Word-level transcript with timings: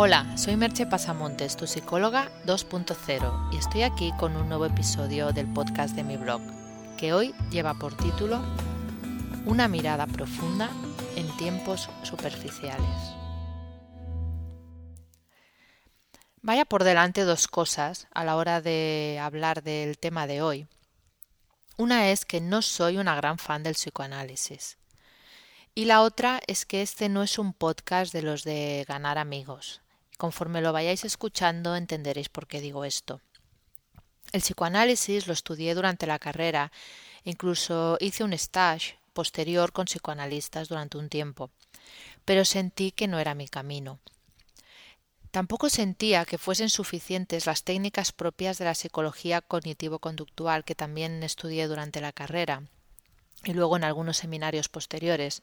Hola, 0.00 0.38
soy 0.38 0.54
Merche 0.56 0.86
Pasamontes, 0.86 1.56
tu 1.56 1.66
psicóloga 1.66 2.30
2.0, 2.46 3.52
y 3.52 3.56
estoy 3.56 3.82
aquí 3.82 4.12
con 4.16 4.36
un 4.36 4.48
nuevo 4.48 4.64
episodio 4.64 5.32
del 5.32 5.52
podcast 5.52 5.96
de 5.96 6.04
mi 6.04 6.16
blog, 6.16 6.40
que 6.96 7.12
hoy 7.12 7.34
lleva 7.50 7.74
por 7.74 7.96
título 7.96 8.40
Una 9.44 9.66
mirada 9.66 10.06
profunda 10.06 10.70
en 11.16 11.26
tiempos 11.36 11.90
superficiales. 12.04 12.86
Vaya 16.42 16.64
por 16.64 16.84
delante 16.84 17.22
dos 17.22 17.48
cosas 17.48 18.06
a 18.14 18.22
la 18.22 18.36
hora 18.36 18.60
de 18.60 19.18
hablar 19.20 19.64
del 19.64 19.98
tema 19.98 20.28
de 20.28 20.42
hoy. 20.42 20.68
Una 21.76 22.10
es 22.10 22.24
que 22.24 22.40
no 22.40 22.62
soy 22.62 22.98
una 22.98 23.16
gran 23.16 23.36
fan 23.36 23.64
del 23.64 23.74
psicoanálisis. 23.74 24.78
Y 25.74 25.86
la 25.86 26.02
otra 26.02 26.40
es 26.46 26.66
que 26.66 26.82
este 26.82 27.08
no 27.08 27.24
es 27.24 27.36
un 27.36 27.52
podcast 27.52 28.12
de 28.12 28.22
los 28.22 28.44
de 28.44 28.84
ganar 28.86 29.18
amigos. 29.18 29.80
Conforme 30.18 30.60
lo 30.60 30.72
vayáis 30.72 31.04
escuchando 31.04 31.76
entenderéis 31.76 32.28
por 32.28 32.48
qué 32.48 32.60
digo 32.60 32.84
esto. 32.84 33.20
El 34.32 34.42
psicoanálisis 34.42 35.26
lo 35.28 35.32
estudié 35.32 35.74
durante 35.74 36.06
la 36.06 36.18
carrera, 36.18 36.70
incluso 37.24 37.96
hice 38.00 38.24
un 38.24 38.34
stage 38.34 38.98
posterior 39.14 39.72
con 39.72 39.86
psicoanalistas 39.86 40.68
durante 40.68 40.98
un 40.98 41.08
tiempo, 41.08 41.50
pero 42.24 42.44
sentí 42.44 42.90
que 42.90 43.06
no 43.06 43.20
era 43.20 43.34
mi 43.34 43.48
camino. 43.48 44.00
Tampoco 45.30 45.70
sentía 45.70 46.24
que 46.24 46.36
fuesen 46.36 46.68
suficientes 46.68 47.46
las 47.46 47.62
técnicas 47.62 48.12
propias 48.12 48.58
de 48.58 48.64
la 48.64 48.74
psicología 48.74 49.40
cognitivo-conductual 49.40 50.64
que 50.64 50.74
también 50.74 51.22
estudié 51.22 51.68
durante 51.68 52.00
la 52.00 52.12
carrera 52.12 52.64
y 53.44 53.52
luego 53.52 53.76
en 53.76 53.84
algunos 53.84 54.16
seminarios 54.16 54.68
posteriores, 54.68 55.42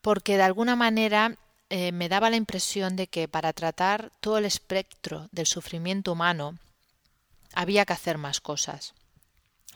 porque 0.00 0.36
de 0.36 0.44
alguna 0.44 0.76
manera 0.76 1.36
eh, 1.68 1.92
me 1.92 2.08
daba 2.08 2.30
la 2.30 2.36
impresión 2.36 2.94
de 2.96 3.08
que 3.08 3.28
para 3.28 3.52
tratar 3.52 4.12
todo 4.20 4.38
el 4.38 4.44
espectro 4.44 5.28
del 5.32 5.46
sufrimiento 5.46 6.12
humano 6.12 6.58
había 7.54 7.84
que 7.84 7.92
hacer 7.92 8.18
más 8.18 8.40
cosas. 8.40 8.94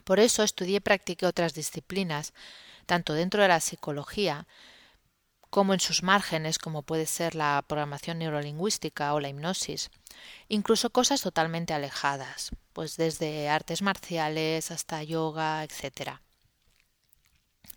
Por 0.04 0.20
eso 0.20 0.42
estudié 0.42 0.76
y 0.76 0.80
practiqué 0.80 1.26
otras 1.26 1.54
disciplinas, 1.54 2.32
tanto 2.86 3.12
dentro 3.14 3.42
de 3.42 3.48
la 3.48 3.60
psicología 3.60 4.46
como 5.50 5.74
en 5.74 5.80
sus 5.80 6.04
márgenes, 6.04 6.58
como 6.58 6.82
puede 6.82 7.06
ser 7.06 7.34
la 7.34 7.64
programación 7.66 8.18
neurolingüística 8.18 9.12
o 9.14 9.20
la 9.20 9.28
hipnosis, 9.28 9.90
incluso 10.48 10.90
cosas 10.90 11.22
totalmente 11.22 11.74
alejadas, 11.74 12.50
pues 12.72 12.96
desde 12.96 13.48
artes 13.48 13.82
marciales 13.82 14.70
hasta 14.70 15.02
yoga, 15.02 15.64
etc. 15.64 16.20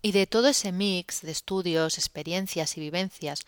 Y 0.02 0.12
de 0.12 0.28
todo 0.28 0.48
ese 0.48 0.70
mix 0.70 1.22
de 1.22 1.32
estudios, 1.32 1.98
experiencias 1.98 2.76
y 2.76 2.80
vivencias 2.80 3.44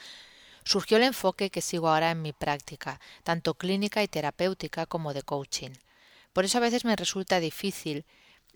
surgió 0.66 0.96
el 0.96 1.04
enfoque 1.04 1.50
que 1.50 1.62
sigo 1.62 1.88
ahora 1.88 2.10
en 2.10 2.22
mi 2.22 2.32
práctica, 2.32 3.00
tanto 3.22 3.54
clínica 3.54 4.02
y 4.02 4.08
terapéutica 4.08 4.84
como 4.84 5.14
de 5.14 5.22
coaching. 5.22 5.70
Por 6.32 6.44
eso 6.44 6.58
a 6.58 6.60
veces 6.60 6.84
me 6.84 6.96
resulta 6.96 7.38
difícil 7.38 8.04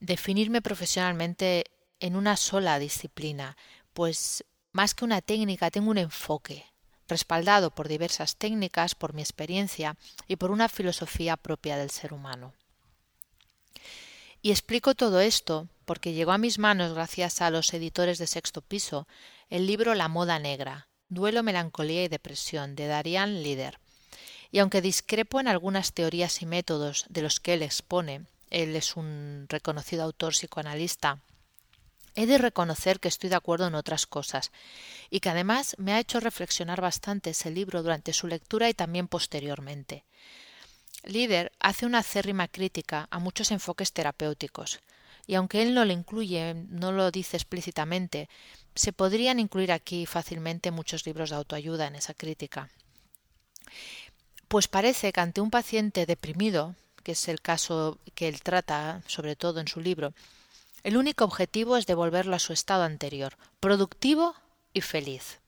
definirme 0.01 0.61
profesionalmente 0.61 1.67
en 2.01 2.17
una 2.17 2.37
sola 2.37 2.81
disciplina, 2.81 3.57
pues 3.95 4.45
más 4.73 4.95
que 4.95 5.05
una 5.05 5.23
técnica 5.23 5.71
tengo 5.71 5.91
un 5.91 5.99
enfoque, 5.99 6.67
respaldado 7.07 7.71
por 7.71 7.87
diversas 7.87 8.35
técnicas, 8.37 8.97
por 8.97 9.15
mi 9.15 9.23
experiencia 9.23 9.97
y 10.27 10.35
por 10.35 10.51
una 10.51 10.69
filosofía 10.69 11.37
propia 11.37 11.77
del 11.77 11.91
ser 11.91 12.13
humano. 12.13 12.55
Y 14.43 14.51
explico 14.51 14.97
todo 14.97 15.21
esto 15.21 15.69
porque 15.85 16.13
llegó 16.13 16.33
a 16.33 16.39
mis 16.39 16.59
manos, 16.59 16.93
gracias 16.93 17.41
a 17.41 17.51
los 17.51 17.73
editores 17.73 18.19
de 18.19 18.27
Sexto 18.27 18.63
Piso, 18.63 19.07
el 19.49 19.67
libro 19.67 19.95
La 19.95 20.09
Moda 20.09 20.39
Negra, 20.39 20.89
Duelo, 21.11 21.43
Melancolía 21.43 22.05
y 22.05 22.09
Depresión 22.09 22.77
de 22.77 22.87
Darian 22.87 23.43
Lider. 23.43 23.79
Y 24.53 24.61
aunque 24.61 24.81
discrepo 24.81 25.41
en 25.41 25.49
algunas 25.49 25.93
teorías 25.93 26.41
y 26.41 26.47
métodos 26.47 27.05
de 27.09 27.23
los 27.23 27.41
que 27.41 27.55
él 27.55 27.63
expone, 27.63 28.23
él 28.49 28.75
es 28.77 28.97
un 28.97 29.47
reconocido 29.49 30.05
autor 30.05 30.33
psicoanalista, 30.33 31.19
he 32.15 32.27
de 32.27 32.39
reconocer 32.39 33.01
que 33.01 33.09
estoy 33.09 33.31
de 33.31 33.37
acuerdo 33.37 33.67
en 33.67 33.75
otras 33.75 34.07
cosas, 34.07 34.53
y 35.11 35.21
que 35.21 35.31
además 35.31 35.75
me 35.79 35.93
ha 35.93 36.01
hecho 36.01 36.21
reflexionar 36.21 36.81
bastante 36.81 37.31
ese 37.31 37.51
libro 37.51 37.83
durante 37.83 38.13
su 38.13 38.27
lectura 38.27 38.69
y 38.69 38.75
también 38.75 39.09
posteriormente. 39.09 40.05
Líder 41.05 41.51
hace 41.61 41.87
una 41.87 41.99
acérrima 41.99 42.47
crítica 42.49 43.09
a 43.11 43.19
muchos 43.19 43.51
enfoques 43.51 43.93
terapéuticos, 43.93 44.81
y 45.27 45.35
aunque 45.35 45.63
él 45.63 45.75
no 45.75 45.85
lo 45.85 45.93
incluye, 45.93 46.55
no 46.55 46.93
lo 46.93 47.11
dice 47.11 47.37
explícitamente, 47.37 48.29
se 48.75 48.93
podrían 48.93 49.39
incluir 49.39 49.73
aquí 49.73 50.07
fácilmente 50.07 50.71
muchos 50.71 51.07
libros 51.07 51.31
de 51.31 51.37
autoayuda 51.37 51.87
en 51.87 51.97
esa 51.97 52.15
crítica. 52.15 52.69
Pues 54.49 54.69
parece 54.69 55.13
que 55.13 55.21
ante 55.21 55.41
un 55.41 55.51
paciente 55.51 56.07
deprimido, 56.07 56.75
que 57.03 57.13
es 57.13 57.29
el 57.29 57.41
caso 57.41 57.99
que 58.15 58.29
él 58.29 58.43
trata 58.43 59.03
sobre 59.07 59.37
todo 59.37 59.61
en 59.61 59.69
su 59.69 59.81
libro, 59.81 60.13
el 60.83 60.97
único 60.97 61.25
objetivo 61.25 61.77
es 61.77 61.87
devolverlo 61.87 62.35
a 62.35 62.41
su 62.41 62.53
estado 62.53 62.85
anterior, 62.85 63.37
productivo 63.61 64.35
y 64.73 64.81
feliz. 64.81 65.39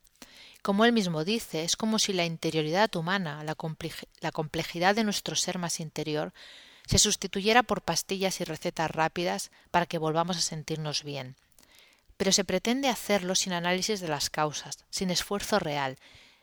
Como 0.63 0.85
él 0.85 0.93
mismo 0.93 1.25
dice, 1.25 1.65
es 1.65 1.75
como 1.75 1.99
si 1.99 2.13
la 2.13 2.25
interioridad 2.25 2.95
humana, 2.95 3.43
la, 3.43 3.55
complejidad 3.55 4.95
de 4.95 5.05
nuestro 5.05 5.35
ser 5.35 5.59
más 5.59 5.81
interior, 5.81 6.33
se 6.93 6.99
sustituyera 6.99 7.63
por 7.63 7.81
pastillas 7.81 8.43
y 8.43 8.45
recetas 8.45 8.91
rápidas 8.91 9.51
para 9.71 9.87
que 9.87 9.97
volvamos 9.97 10.37
a 10.37 10.43
sentirnos 10.43 11.05
bien. 11.05 11.37
Pero 12.19 12.33
se 12.33 12.45
pretende 12.45 12.91
hacerlo 12.91 13.35
sin 13.35 13.55
análisis 13.55 14.01
de 14.01 14.09
las 14.09 14.29
causas, 14.29 14.85
sin 14.91 15.11
esfuerzo 15.11 15.59
real, 15.59 15.97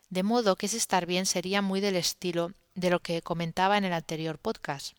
de 0.09 0.23
modo 0.23 0.55
que 0.55 0.65
ese 0.65 0.77
estar 0.77 1.05
bien 1.05 1.27
sería 1.27 1.61
muy 1.61 1.81
del 1.81 1.95
estilo 1.95 2.53
de 2.73 2.89
lo 2.89 2.99
que 2.99 3.21
comentaba 3.21 3.77
en 3.77 3.85
el 3.85 3.93
anterior 3.93 4.39
podcast, 4.39 4.97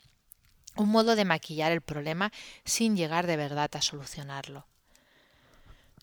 un 0.76 0.88
modo 0.88 1.16
de 1.16 1.24
maquillar 1.24 1.72
el 1.72 1.80
problema 1.80 2.30
sin 2.64 2.96
llegar 2.96 3.26
de 3.26 3.36
verdad 3.36 3.70
a 3.74 3.82
solucionarlo. 3.82 4.68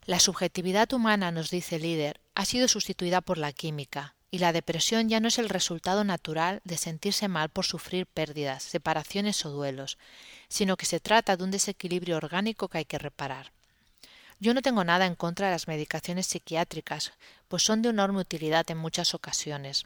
La 0.03 0.19
subjetividad 0.19 0.91
humana, 0.91 1.31
nos 1.31 1.51
dice 1.51 1.79
líder, 1.79 2.19
ha 2.35 2.43
sido 2.43 2.67
sustituida 2.67 3.21
por 3.21 3.37
la 3.37 3.53
química, 3.53 4.16
y 4.29 4.39
la 4.39 4.51
depresión 4.51 5.07
ya 5.09 5.19
no 5.19 5.29
es 5.29 5.39
el 5.39 5.49
resultado 5.49 6.03
natural 6.03 6.61
de 6.65 6.77
sentirse 6.77 7.27
mal 7.27 7.49
por 7.49 7.65
sufrir 7.65 8.05
pérdidas, 8.05 8.63
separaciones 8.63 9.45
o 9.45 9.49
duelos, 9.49 9.97
sino 10.49 10.75
que 10.75 10.85
se 10.85 10.99
trata 10.99 11.37
de 11.37 11.43
un 11.43 11.51
desequilibrio 11.51 12.17
orgánico 12.17 12.67
que 12.67 12.79
hay 12.79 12.85
que 12.85 12.99
reparar. 12.99 13.51
Yo 14.39 14.53
no 14.53 14.61
tengo 14.61 14.83
nada 14.83 15.05
en 15.05 15.15
contra 15.15 15.47
de 15.47 15.53
las 15.53 15.67
medicaciones 15.67 16.27
psiquiátricas, 16.27 17.13
pues 17.47 17.63
son 17.63 17.81
de 17.81 17.89
enorme 17.89 18.19
utilidad 18.19 18.69
en 18.69 18.77
muchas 18.77 19.13
ocasiones. 19.13 19.85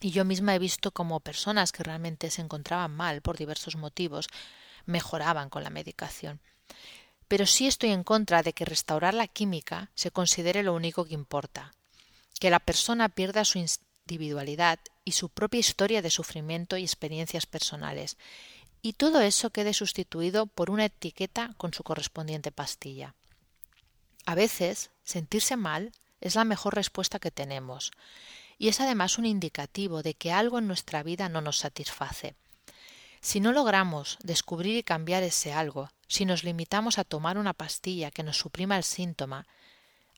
Y 0.00 0.10
yo 0.10 0.24
misma 0.24 0.54
he 0.54 0.58
visto 0.58 0.90
cómo 0.90 1.20
personas 1.20 1.72
que 1.72 1.84
realmente 1.84 2.30
se 2.30 2.42
encontraban 2.42 2.90
mal 2.90 3.22
por 3.22 3.38
diversos 3.38 3.76
motivos 3.76 4.26
mejoraban 4.84 5.48
con 5.48 5.62
la 5.62 5.70
medicación. 5.70 6.40
Pero 7.28 7.46
sí 7.46 7.66
estoy 7.66 7.90
en 7.90 8.02
contra 8.02 8.42
de 8.42 8.52
que 8.52 8.64
restaurar 8.64 9.14
la 9.14 9.28
química 9.28 9.90
se 9.94 10.10
considere 10.10 10.62
lo 10.64 10.74
único 10.74 11.04
que 11.04 11.14
importa, 11.14 11.72
que 12.38 12.50
la 12.50 12.60
persona 12.60 13.08
pierda 13.08 13.44
su 13.44 13.58
individualidad 13.58 14.78
y 15.04 15.12
su 15.12 15.28
propia 15.28 15.60
historia 15.60 16.02
de 16.02 16.10
sufrimiento 16.10 16.76
y 16.76 16.82
experiencias 16.82 17.46
personales, 17.46 18.16
y 18.82 18.94
todo 18.94 19.20
eso 19.20 19.50
quede 19.50 19.74
sustituido 19.74 20.46
por 20.46 20.70
una 20.70 20.86
etiqueta 20.86 21.54
con 21.56 21.72
su 21.72 21.84
correspondiente 21.84 22.50
pastilla. 22.50 23.14
A 24.26 24.34
veces, 24.34 24.90
sentirse 25.04 25.56
mal 25.56 25.92
es 26.20 26.34
la 26.34 26.44
mejor 26.44 26.74
respuesta 26.74 27.18
que 27.18 27.30
tenemos, 27.30 27.92
y 28.58 28.68
es 28.68 28.80
además 28.80 29.18
un 29.18 29.26
indicativo 29.26 30.02
de 30.02 30.14
que 30.14 30.32
algo 30.32 30.58
en 30.58 30.66
nuestra 30.66 31.02
vida 31.02 31.28
no 31.28 31.40
nos 31.40 31.58
satisface. 31.58 32.34
Si 33.20 33.40
no 33.40 33.52
logramos 33.52 34.18
descubrir 34.22 34.76
y 34.76 34.82
cambiar 34.82 35.22
ese 35.22 35.52
algo, 35.52 35.90
si 36.08 36.24
nos 36.24 36.42
limitamos 36.42 36.98
a 36.98 37.04
tomar 37.04 37.38
una 37.38 37.54
pastilla 37.54 38.10
que 38.10 38.24
nos 38.24 38.36
suprima 38.36 38.76
el 38.76 38.82
síntoma, 38.82 39.46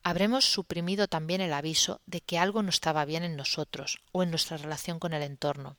habremos 0.05 0.45
suprimido 0.45 1.07
también 1.07 1.41
el 1.41 1.51
aviso 1.51 1.99
de 2.05 2.21
que 2.21 2.37
algo 2.37 2.61
no 2.61 2.69
estaba 2.69 3.05
bien 3.05 3.23
en 3.23 3.35
nosotros 3.35 4.01
o 4.11 4.21
en 4.21 4.29
nuestra 4.29 4.55
relación 4.55 4.99
con 4.99 5.13
el 5.13 5.23
entorno. 5.23 5.77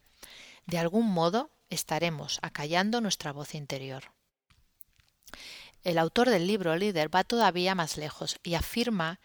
De 0.66 0.78
algún 0.78 1.06
modo 1.06 1.52
estaremos 1.70 2.40
acallando 2.42 3.00
nuestra 3.00 3.32
voz 3.32 3.54
interior. 3.54 4.10
El 5.84 5.96
autor 5.96 6.28
del 6.28 6.48
libro 6.48 6.74
Líder 6.74 7.14
va 7.14 7.22
todavía 7.22 7.76
más 7.76 7.96
lejos 7.96 8.40
y 8.42 8.54
afirma 8.54 9.20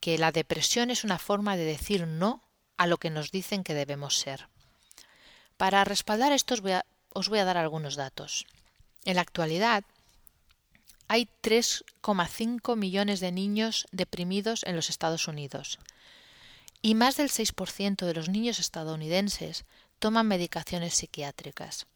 que 0.00 0.16
la 0.16 0.32
depresión 0.32 0.90
es 0.90 1.04
una 1.04 1.18
forma 1.18 1.58
de 1.58 1.64
decir 1.64 2.06
no 2.06 2.42
a 2.78 2.86
lo 2.86 2.96
que 2.96 3.10
nos 3.10 3.30
dicen 3.30 3.62
que 3.62 3.74
debemos 3.74 4.16
ser. 4.16 4.48
Para 5.58 5.84
respaldar 5.84 6.32
esto 6.32 6.54
os 6.54 6.62
voy 6.62 6.72
a, 6.72 6.86
os 7.12 7.28
voy 7.28 7.40
a 7.40 7.44
dar 7.44 7.58
algunos 7.58 7.96
datos. 7.96 8.46
En 9.04 9.16
la 9.16 9.22
actualidad, 9.22 9.84
hay 11.08 11.28
3,5 11.42 12.76
millones 12.76 13.20
de 13.20 13.32
niños 13.32 13.86
deprimidos 13.92 14.64
en 14.64 14.76
los 14.76 14.90
Estados 14.90 15.28
Unidos 15.28 15.78
y 16.80 16.94
más 16.94 17.16
del 17.16 17.28
6% 17.28 18.06
de 18.06 18.14
los 18.14 18.28
niños 18.28 18.58
estadounidenses 18.58 19.64
toman 19.98 20.28
medicaciones 20.28 20.94
psiquiátricas. 20.94 21.86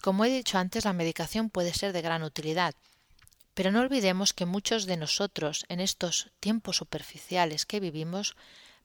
Como 0.00 0.24
he 0.24 0.30
dicho 0.30 0.58
antes, 0.58 0.84
la 0.84 0.92
medicación 0.92 1.48
puede 1.48 1.72
ser 1.72 1.92
de 1.92 2.02
gran 2.02 2.24
utilidad, 2.24 2.74
pero 3.54 3.70
no 3.70 3.80
olvidemos 3.80 4.32
que 4.32 4.46
muchos 4.46 4.86
de 4.86 4.96
nosotros 4.96 5.64
en 5.68 5.78
estos 5.78 6.30
tiempos 6.40 6.78
superficiales 6.78 7.66
que 7.66 7.78
vivimos 7.78 8.34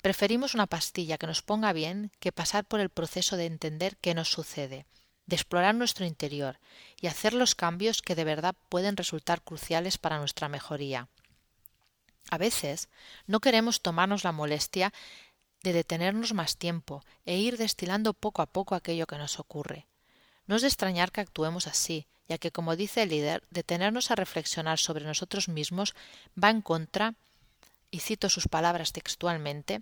Preferimos 0.02 0.54
una 0.54 0.68
pastilla 0.68 1.18
que 1.18 1.28
nos 1.28 1.42
ponga 1.42 1.74
bien 1.74 2.12
que 2.20 2.32
pasar 2.32 2.66
por 2.66 2.80
el 2.80 2.90
proceso 2.90 3.36
de 3.36 3.46
entender 3.46 3.98
qué 3.98 4.14
nos 4.14 4.30
sucede, 4.30 4.86
de 5.28 5.36
explorar 5.36 5.76
nuestro 5.76 6.06
interior 6.06 6.58
y 7.00 7.08
hacer 7.08 7.34
los 7.34 7.54
cambios 7.54 8.02
que 8.02 8.16
de 8.16 8.24
verdad 8.24 8.56
pueden 8.70 8.98
resultar 8.98 9.44
cruciales 9.44 9.98
para 9.98 10.18
nuestra 10.18 10.50
mejoría. 10.50 11.10
A 12.32 12.38
veces 12.38 12.90
no 13.28 13.40
queremos 13.40 13.82
tomarnos 13.82 14.24
la 14.24 14.32
molestia 14.32 14.92
de 15.64 15.74
detenernos 15.74 16.34
más 16.34 16.58
tiempo 16.58 17.04
e 17.26 17.38
ir 17.38 17.58
destilando 17.58 18.14
poco 18.14 18.42
a 18.42 18.48
poco 18.48 18.74
aquello 18.74 19.06
que 19.06 19.18
nos 19.18 19.40
ocurre. 19.40 19.86
No 20.46 20.56
es 20.56 20.62
de 20.62 20.70
extrañar 20.70 21.12
que 21.12 21.22
actuemos 21.22 21.68
así, 21.68 22.08
ya 22.30 22.38
que, 22.38 22.52
como 22.52 22.76
dice 22.76 23.04
el 23.04 23.10
líder, 23.10 23.44
detenernos 23.50 24.12
a 24.12 24.16
reflexionar 24.16 24.80
sobre 24.80 25.06
nosotros 25.06 25.50
mismos 25.50 25.94
va 26.42 26.50
en 26.50 26.62
contra, 26.62 27.16
y 27.92 28.00
cito 28.00 28.30
sus 28.30 28.48
palabras 28.48 28.92
textualmente, 28.92 29.82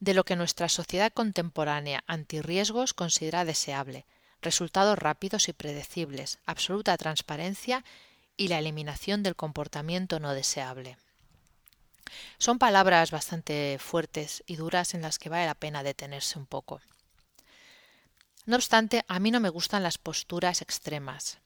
de 0.00 0.14
lo 0.14 0.24
que 0.24 0.36
nuestra 0.36 0.68
sociedad 0.68 1.12
contemporánea 1.12 2.04
antirriesgos 2.06 2.92
considera 2.94 3.44
deseable, 3.44 4.06
resultados 4.42 4.98
rápidos 4.98 5.48
y 5.48 5.52
predecibles, 5.52 6.38
absoluta 6.44 6.96
transparencia 6.96 7.84
y 8.36 8.48
la 8.48 8.58
eliminación 8.58 9.22
del 9.22 9.36
comportamiento 9.36 10.20
no 10.20 10.34
deseable. 10.34 10.98
Son 12.38 12.58
palabras 12.58 13.10
bastante 13.10 13.78
fuertes 13.78 14.42
y 14.46 14.56
duras 14.56 14.94
en 14.94 15.02
las 15.02 15.18
que 15.18 15.28
vale 15.28 15.46
la 15.46 15.54
pena 15.54 15.82
detenerse 15.82 16.38
un 16.38 16.46
poco. 16.46 16.80
No 18.44 18.56
obstante, 18.56 19.04
a 19.06 19.20
mí 19.20 19.30
no 19.30 19.40
me 19.40 19.48
gustan 19.48 19.82
las 19.82 19.98
posturas 19.98 20.62
extremas. 20.62 21.38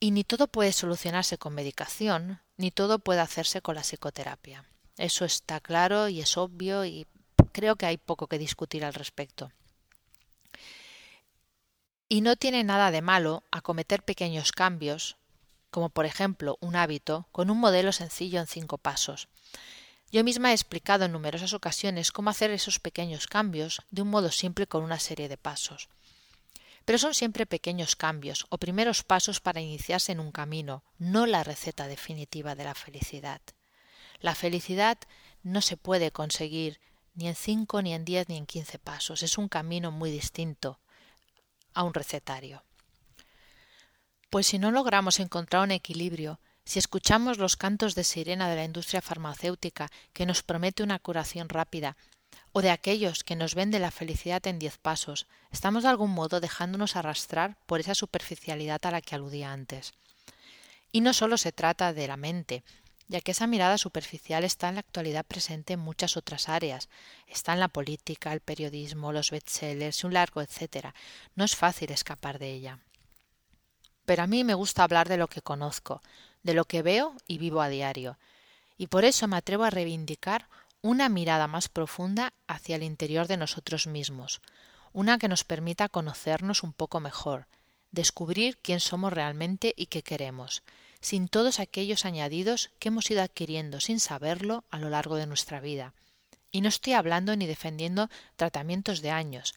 Y 0.00 0.10
ni 0.10 0.24
todo 0.24 0.48
puede 0.48 0.72
solucionarse 0.72 1.38
con 1.38 1.54
medicación, 1.54 2.40
ni 2.56 2.72
todo 2.72 2.98
puede 2.98 3.20
hacerse 3.20 3.62
con 3.62 3.76
la 3.76 3.82
psicoterapia. 3.82 4.64
Eso 4.96 5.24
está 5.24 5.60
claro 5.60 6.08
y 6.08 6.20
es 6.20 6.36
obvio 6.36 6.84
y 6.84 7.06
creo 7.52 7.76
que 7.76 7.86
hay 7.86 7.98
poco 7.98 8.26
que 8.26 8.38
discutir 8.38 8.84
al 8.84 8.94
respecto. 8.94 9.52
Y 12.12 12.20
no 12.20 12.36
tiene 12.36 12.62
nada 12.62 12.90
de 12.90 13.00
malo 13.00 13.42
acometer 13.50 14.02
pequeños 14.02 14.52
cambios 14.52 15.16
como 15.70 15.88
por 15.88 16.04
ejemplo 16.04 16.58
un 16.60 16.76
hábito, 16.76 17.26
con 17.32 17.48
un 17.48 17.58
modelo 17.58 17.90
sencillo 17.90 18.38
en 18.38 18.46
cinco 18.46 18.76
pasos. 18.76 19.28
Yo 20.10 20.22
misma 20.22 20.50
he 20.50 20.52
explicado 20.52 21.06
en 21.06 21.12
numerosas 21.12 21.54
ocasiones 21.54 22.12
cómo 22.12 22.28
hacer 22.28 22.50
esos 22.50 22.80
pequeños 22.80 23.28
cambios 23.28 23.80
de 23.90 24.02
un 24.02 24.10
modo 24.10 24.30
simple 24.30 24.66
con 24.66 24.84
una 24.84 24.98
serie 24.98 25.30
de 25.30 25.38
pasos. 25.38 25.88
Pero 26.84 26.98
son 26.98 27.14
siempre 27.14 27.46
pequeños 27.46 27.96
cambios 27.96 28.44
o 28.50 28.58
primeros 28.58 29.04
pasos 29.04 29.40
para 29.40 29.62
iniciarse 29.62 30.12
en 30.12 30.20
un 30.20 30.32
camino, 30.32 30.84
no 30.98 31.24
la 31.24 31.44
receta 31.44 31.86
definitiva 31.86 32.54
de 32.54 32.64
la 32.64 32.74
felicidad. 32.74 33.40
La 34.20 34.34
felicidad 34.34 34.98
no 35.42 35.62
se 35.62 35.78
puede 35.78 36.10
conseguir 36.10 36.78
ni 37.14 37.26
en 37.28 37.36
cinco, 37.36 37.80
ni 37.80 37.94
en 37.94 38.04
diez, 38.04 38.28
ni 38.28 38.36
en 38.36 38.44
quince 38.44 38.78
pasos. 38.78 39.22
Es 39.22 39.38
un 39.38 39.48
camino 39.48 39.90
muy 39.90 40.10
distinto 40.10 40.78
a 41.74 41.82
un 41.82 41.94
recetario. 41.94 42.62
Pues 44.30 44.46
si 44.46 44.58
no 44.58 44.70
logramos 44.70 45.20
encontrar 45.20 45.62
un 45.62 45.72
equilibrio, 45.72 46.40
si 46.64 46.78
escuchamos 46.78 47.38
los 47.38 47.56
cantos 47.56 47.94
de 47.94 48.04
sirena 48.04 48.48
de 48.48 48.56
la 48.56 48.64
industria 48.64 49.02
farmacéutica 49.02 49.90
que 50.12 50.26
nos 50.26 50.42
promete 50.42 50.82
una 50.82 50.98
curación 50.98 51.48
rápida, 51.48 51.96
o 52.52 52.62
de 52.62 52.70
aquellos 52.70 53.24
que 53.24 53.36
nos 53.36 53.54
vende 53.54 53.78
la 53.78 53.90
felicidad 53.90 54.46
en 54.46 54.58
diez 54.58 54.78
pasos, 54.78 55.26
estamos 55.50 55.82
de 55.82 55.90
algún 55.90 56.10
modo 56.10 56.40
dejándonos 56.40 56.96
arrastrar 56.96 57.56
por 57.66 57.80
esa 57.80 57.94
superficialidad 57.94 58.80
a 58.84 58.90
la 58.90 59.00
que 59.00 59.14
aludía 59.14 59.52
antes. 59.52 59.94
Y 60.92 61.00
no 61.00 61.14
solo 61.14 61.38
se 61.38 61.52
trata 61.52 61.92
de 61.92 62.06
la 62.06 62.16
mente, 62.16 62.64
ya 63.12 63.20
que 63.20 63.30
esa 63.30 63.46
mirada 63.46 63.78
superficial 63.78 64.42
está 64.42 64.68
en 64.68 64.74
la 64.74 64.80
actualidad 64.80 65.24
presente 65.24 65.74
en 65.74 65.80
muchas 65.80 66.16
otras 66.16 66.48
áreas. 66.48 66.88
Está 67.28 67.52
en 67.52 67.60
la 67.60 67.68
política, 67.68 68.32
el 68.32 68.40
periodismo, 68.40 69.12
los 69.12 69.30
bestsellers 69.30 70.02
y 70.02 70.06
un 70.06 70.14
largo 70.14 70.42
etcétera. 70.42 70.94
No 71.36 71.44
es 71.44 71.54
fácil 71.54 71.92
escapar 71.92 72.40
de 72.40 72.50
ella 72.50 72.78
pero 74.04 74.22
a 74.22 74.26
mí 74.26 74.44
me 74.44 74.54
gusta 74.54 74.82
hablar 74.82 75.08
de 75.08 75.16
lo 75.16 75.28
que 75.28 75.42
conozco, 75.42 76.02
de 76.42 76.54
lo 76.54 76.64
que 76.64 76.82
veo 76.82 77.14
y 77.26 77.38
vivo 77.38 77.60
a 77.60 77.68
diario, 77.68 78.18
y 78.76 78.88
por 78.88 79.04
eso 79.04 79.28
me 79.28 79.36
atrevo 79.36 79.64
a 79.64 79.70
reivindicar 79.70 80.48
una 80.80 81.08
mirada 81.08 81.46
más 81.46 81.68
profunda 81.68 82.32
hacia 82.48 82.76
el 82.76 82.82
interior 82.82 83.28
de 83.28 83.36
nosotros 83.36 83.86
mismos, 83.86 84.40
una 84.92 85.18
que 85.18 85.28
nos 85.28 85.44
permita 85.44 85.88
conocernos 85.88 86.62
un 86.62 86.72
poco 86.72 86.98
mejor, 86.98 87.46
descubrir 87.92 88.58
quién 88.58 88.80
somos 88.80 89.12
realmente 89.12 89.72
y 89.76 89.86
qué 89.86 90.02
queremos, 90.02 90.62
sin 91.02 91.28
todos 91.28 91.60
aquellos 91.60 92.06
añadidos 92.06 92.70
que 92.78 92.88
hemos 92.88 93.10
ido 93.10 93.22
adquiriendo 93.22 93.80
sin 93.80 94.00
saberlo 94.00 94.64
a 94.70 94.78
lo 94.78 94.88
largo 94.88 95.16
de 95.16 95.26
nuestra 95.26 95.60
vida. 95.60 95.92
Y 96.50 96.60
no 96.62 96.68
estoy 96.68 96.94
hablando 96.94 97.36
ni 97.36 97.46
defendiendo 97.46 98.08
tratamientos 98.36 99.02
de 99.02 99.10
años, 99.10 99.54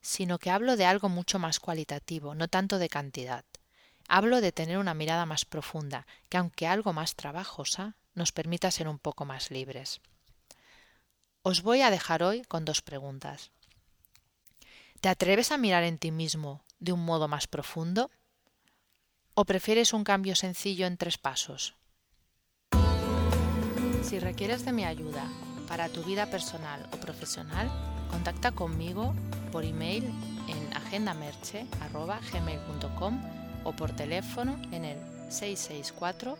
sino 0.00 0.38
que 0.38 0.50
hablo 0.50 0.76
de 0.76 0.86
algo 0.86 1.08
mucho 1.08 1.38
más 1.38 1.60
cualitativo, 1.60 2.34
no 2.34 2.48
tanto 2.48 2.78
de 2.78 2.88
cantidad. 2.88 3.44
Hablo 4.08 4.40
de 4.40 4.52
tener 4.52 4.78
una 4.78 4.94
mirada 4.94 5.26
más 5.26 5.44
profunda, 5.44 6.06
que 6.28 6.38
aunque 6.38 6.66
algo 6.66 6.92
más 6.92 7.14
trabajosa, 7.14 7.94
nos 8.14 8.32
permita 8.32 8.70
ser 8.70 8.88
un 8.88 8.98
poco 8.98 9.24
más 9.24 9.50
libres. 9.50 10.00
Os 11.42 11.62
voy 11.62 11.82
a 11.82 11.90
dejar 11.90 12.22
hoy 12.22 12.42
con 12.42 12.64
dos 12.64 12.82
preguntas. 12.82 13.50
¿Te 15.00 15.08
atreves 15.08 15.52
a 15.52 15.58
mirar 15.58 15.84
en 15.84 15.98
ti 15.98 16.10
mismo 16.10 16.64
de 16.78 16.92
un 16.92 17.04
modo 17.04 17.28
más 17.28 17.46
profundo? 17.46 18.10
¿O 19.38 19.44
prefieres 19.44 19.92
un 19.92 20.02
cambio 20.02 20.34
sencillo 20.34 20.86
en 20.86 20.96
tres 20.96 21.18
pasos? 21.18 21.74
Si 24.02 24.18
requieres 24.18 24.64
de 24.64 24.72
mi 24.72 24.86
ayuda 24.86 25.30
para 25.68 25.90
tu 25.90 26.02
vida 26.04 26.30
personal 26.30 26.88
o 26.90 26.96
profesional, 26.96 27.70
contacta 28.10 28.52
conmigo 28.52 29.14
por 29.52 29.66
email 29.66 30.06
en 30.48 30.74
agendamerche.gmail.com 30.74 33.20
o 33.64 33.76
por 33.76 33.94
teléfono 33.94 34.56
en 34.72 34.86
el 34.86 34.98
664-436-969. 35.28 36.38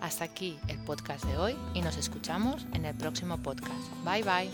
Hasta 0.00 0.24
aquí 0.24 0.58
el 0.66 0.78
podcast 0.78 1.24
de 1.24 1.38
hoy 1.38 1.56
y 1.72 1.82
nos 1.82 1.96
escuchamos 1.98 2.66
en 2.72 2.84
el 2.84 2.96
próximo 2.96 3.38
podcast. 3.38 3.88
Bye 4.04 4.24
bye. 4.24 4.50